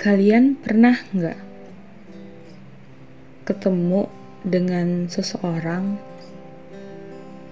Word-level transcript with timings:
Kalian 0.00 0.56
pernah 0.56 0.96
nggak 1.12 1.36
ketemu 3.44 4.08
dengan 4.40 5.12
seseorang, 5.12 6.00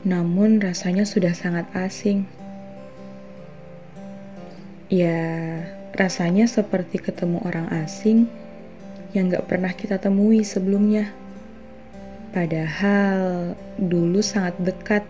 namun 0.09 0.57
rasanya 0.57 1.05
sudah 1.05 1.37
sangat 1.37 1.69
asing? 1.77 2.25
Ya, 4.89 5.61
rasanya 5.93 6.49
seperti 6.49 6.97
ketemu 6.97 7.45
orang 7.45 7.69
asing 7.85 8.33
yang 9.13 9.29
nggak 9.29 9.45
pernah 9.45 9.77
kita 9.77 10.01
temui 10.01 10.41
sebelumnya. 10.41 11.13
Padahal 12.33 13.53
dulu 13.77 14.25
sangat 14.25 14.57
dekat. 14.57 15.05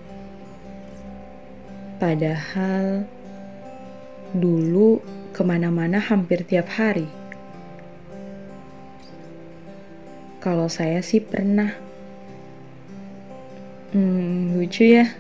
Padahal 2.02 3.07
dulu 4.35 4.99
ke 5.31 5.46
mana-mana 5.46 6.03
hampir 6.03 6.43
tiap 6.43 6.67
hari. 6.75 7.18
Kalau 10.48 10.64
saya 10.72 11.04
sih 11.04 11.20
pernah. 11.20 11.76
Hmm, 13.93 14.57
lucu 14.57 14.96
ya. 14.96 15.12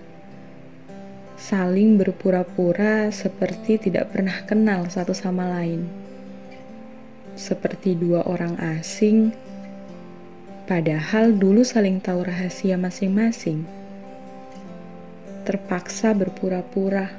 Saling 1.36 2.00
berpura-pura 2.00 3.12
seperti 3.12 3.76
tidak 3.76 4.16
pernah 4.16 4.32
kenal 4.48 4.88
satu 4.88 5.12
sama 5.12 5.44
lain. 5.52 5.84
Seperti 7.36 7.92
dua 7.92 8.24
orang 8.24 8.56
asing, 8.80 9.36
padahal 10.64 11.36
dulu 11.36 11.60
saling 11.60 12.00
tahu 12.00 12.24
rahasia 12.24 12.80
masing-masing. 12.80 13.68
Terpaksa 15.44 16.16
berpura-pura. 16.16 17.12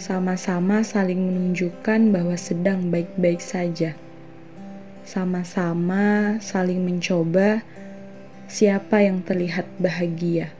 Sama-sama 0.00 0.80
saling 0.80 1.20
menunjukkan 1.20 2.16
bahwa 2.16 2.32
sedang 2.40 2.88
baik-baik 2.88 3.44
saja 3.44 3.92
sama-sama 5.06 6.34
saling 6.42 6.82
mencoba 6.82 7.62
siapa 8.50 9.06
yang 9.06 9.22
terlihat 9.22 9.62
bahagia. 9.78 10.50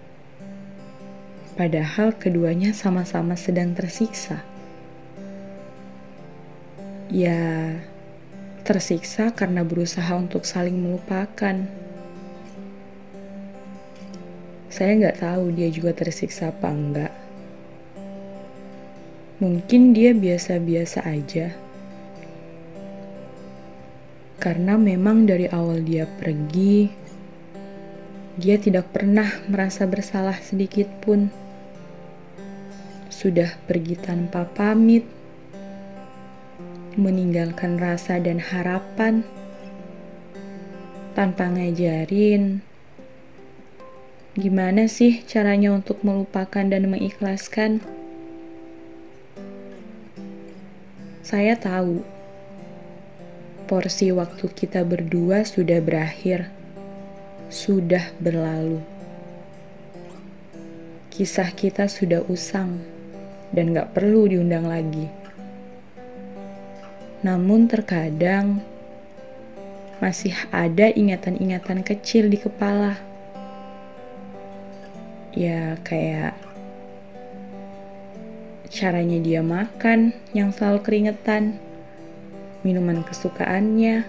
Padahal 1.58 2.14
keduanya 2.14 2.70
sama-sama 2.70 3.34
sedang 3.34 3.74
tersiksa. 3.74 4.46
Ya, 7.10 7.74
tersiksa 8.62 9.34
karena 9.34 9.66
berusaha 9.66 10.14
untuk 10.14 10.46
saling 10.46 10.78
melupakan. 10.78 11.66
Saya 14.70 14.90
nggak 14.94 15.26
tahu 15.26 15.50
dia 15.58 15.74
juga 15.74 15.90
tersiksa 15.90 16.54
apa 16.54 16.70
enggak. 16.70 17.14
Mungkin 19.42 19.90
dia 19.90 20.14
biasa-biasa 20.14 21.02
aja 21.02 21.65
karena 24.36 24.76
memang 24.76 25.24
dari 25.24 25.48
awal 25.48 25.80
dia 25.82 26.04
pergi, 26.04 26.92
dia 28.36 28.60
tidak 28.60 28.92
pernah 28.92 29.28
merasa 29.48 29.88
bersalah 29.88 30.36
sedikit 30.44 30.86
pun. 31.00 31.32
Sudah 33.08 33.56
pergi 33.64 33.96
tanpa 33.96 34.44
pamit, 34.44 35.08
meninggalkan 37.00 37.80
rasa 37.80 38.20
dan 38.20 38.38
harapan, 38.38 39.24
tanpa 41.16 41.48
ngajarin 41.48 42.60
gimana 44.36 44.84
sih 44.84 45.24
caranya 45.24 45.72
untuk 45.72 46.04
melupakan 46.04 46.60
dan 46.60 46.92
mengikhlaskan. 46.92 47.80
Saya 51.24 51.56
tahu 51.56 52.04
porsi 53.66 54.14
waktu 54.14 54.46
kita 54.46 54.86
berdua 54.86 55.42
sudah 55.42 55.82
berakhir, 55.82 56.46
sudah 57.50 58.14
berlalu. 58.22 58.78
Kisah 61.10 61.50
kita 61.50 61.90
sudah 61.90 62.22
usang 62.30 62.78
dan 63.50 63.74
gak 63.74 63.90
perlu 63.90 64.30
diundang 64.30 64.70
lagi. 64.70 65.10
Namun 67.26 67.66
terkadang 67.66 68.62
masih 69.98 70.36
ada 70.54 70.92
ingatan-ingatan 70.92 71.82
kecil 71.82 72.30
di 72.30 72.38
kepala. 72.38 72.94
Ya 75.34 75.74
kayak 75.82 76.38
caranya 78.70 79.18
dia 79.18 79.40
makan 79.40 80.12
yang 80.36 80.52
selalu 80.52 80.84
keringetan 80.84 81.56
minuman 82.66 83.06
kesukaannya. 83.06 84.02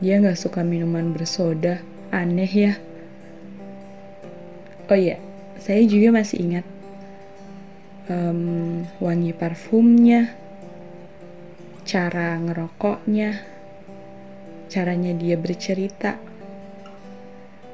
Dia 0.00 0.14
nggak 0.24 0.40
suka 0.40 0.64
minuman 0.64 1.12
bersoda, 1.12 1.84
aneh 2.08 2.48
ya. 2.48 2.72
Oh 4.88 4.96
iya, 4.96 5.20
saya 5.60 5.84
juga 5.84 6.16
masih 6.16 6.48
ingat 6.48 6.66
um, 8.10 8.82
wangi 8.98 9.30
parfumnya, 9.36 10.32
cara 11.86 12.40
ngerokoknya, 12.40 13.38
caranya 14.72 15.12
dia 15.14 15.36
bercerita, 15.38 16.18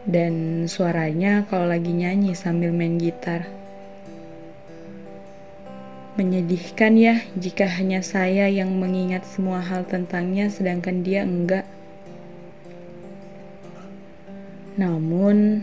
dan 0.05 0.66
suaranya 0.69 1.49
kalau 1.49 1.71
lagi 1.71 1.95
nyanyi 1.95 2.37
sambil 2.37 2.75
main 2.75 3.00
gitar. 3.00 3.49
Menyedihkan 6.19 6.99
ya 6.99 7.23
jika 7.39 7.71
hanya 7.79 8.03
saya 8.03 8.51
yang 8.51 8.75
mengingat 8.75 9.23
semua 9.23 9.62
hal 9.62 9.87
tentangnya 9.87 10.51
sedangkan 10.51 11.06
dia 11.06 11.23
enggak. 11.23 11.62
Namun, 14.75 15.62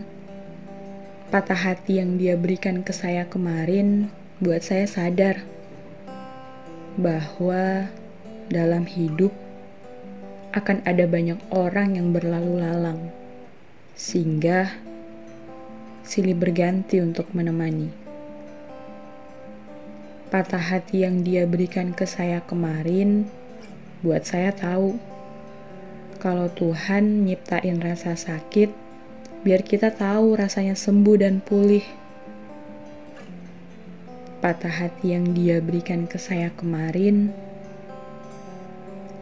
patah 1.28 1.60
hati 1.60 2.00
yang 2.00 2.16
dia 2.16 2.40
berikan 2.40 2.80
ke 2.80 2.96
saya 2.96 3.28
kemarin 3.28 4.08
buat 4.40 4.64
saya 4.64 4.88
sadar 4.88 5.44
bahwa 6.96 7.92
dalam 8.48 8.88
hidup 8.88 9.36
akan 10.56 10.80
ada 10.88 11.04
banyak 11.04 11.36
orang 11.52 12.00
yang 12.00 12.16
berlalu 12.16 12.64
lalang, 12.64 13.12
sehingga 13.92 14.72
silih 16.00 16.32
berganti 16.32 17.04
untuk 17.04 17.28
menemani 17.36 18.05
patah 20.36 20.60
hati 20.60 21.00
yang 21.00 21.24
dia 21.24 21.48
berikan 21.48 21.96
ke 21.96 22.04
saya 22.04 22.44
kemarin 22.44 23.24
buat 24.04 24.20
saya 24.28 24.52
tahu 24.52 25.00
kalau 26.20 26.52
Tuhan 26.52 27.24
nyiptain 27.24 27.80
rasa 27.80 28.12
sakit 28.12 28.68
biar 29.40 29.64
kita 29.64 29.96
tahu 29.96 30.36
rasanya 30.36 30.76
sembuh 30.76 31.16
dan 31.24 31.40
pulih. 31.40 31.80
Patah 34.44 34.76
hati 34.84 35.16
yang 35.16 35.32
dia 35.32 35.64
berikan 35.64 36.04
ke 36.04 36.20
saya 36.20 36.52
kemarin, 36.52 37.32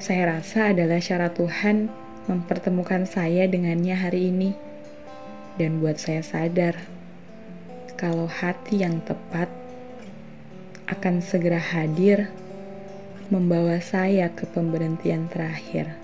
saya 0.03 0.35
rasa 0.35 0.75
adalah 0.75 0.99
syarat 0.99 1.39
Tuhan 1.39 1.95
mempertemukan 2.27 3.07
saya 3.07 3.47
dengannya 3.47 3.95
hari 3.95 4.35
ini. 4.35 4.51
Dan 5.63 5.79
buat 5.79 6.03
saya 6.03 6.27
sadar, 6.27 6.75
kalau 7.95 8.27
hati 8.27 8.83
yang 8.83 8.99
tepat 9.07 9.47
akan 10.85 11.25
segera 11.25 11.57
hadir 11.57 12.29
membawa 13.33 13.81
saya 13.81 14.29
ke 14.33 14.45
pemberhentian 14.45 15.33
terakhir. 15.33 15.97